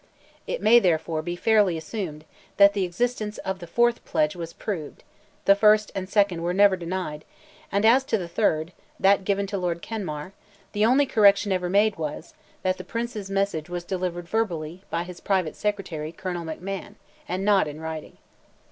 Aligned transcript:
It 0.47 0.63
may, 0.63 0.79
therefore, 0.79 1.21
be 1.21 1.35
fairly 1.35 1.77
assumed, 1.77 2.25
that 2.57 2.73
the 2.73 2.83
existence 2.85 3.37
of 3.37 3.59
the 3.59 3.67
fourth 3.67 4.03
pledge 4.03 4.35
was 4.35 4.51
proved, 4.51 5.03
the 5.45 5.53
first 5.53 5.91
and 5.93 6.09
second 6.09 6.41
were 6.41 6.55
never 6.55 6.75
denied, 6.75 7.23
and 7.71 7.85
as 7.85 8.03
to 8.05 8.17
the 8.17 8.27
third—that 8.27 9.23
given 9.23 9.45
to 9.45 9.59
Lord 9.59 9.83
Kenmare—the 9.83 10.85
only 10.87 11.05
correction 11.05 11.51
ever 11.51 11.69
made 11.69 11.97
was, 11.97 12.33
that 12.63 12.79
the 12.79 12.83
Prince's 12.83 13.29
message 13.29 13.69
was 13.69 13.83
delivered 13.83 14.27
verbally, 14.27 14.81
by 14.89 15.03
his 15.03 15.19
Private 15.19 15.55
Secretary, 15.55 16.11
Colonel 16.11 16.45
McMahon, 16.45 16.95
and 17.27 17.45
not 17.45 17.67
in 17.67 17.79
writing. 17.79 18.17